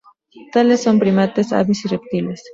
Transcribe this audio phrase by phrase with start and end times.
[0.51, 2.41] Tales son primates, aves y reptiles.